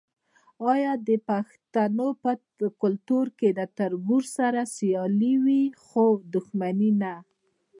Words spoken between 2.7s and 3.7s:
کلتور کې د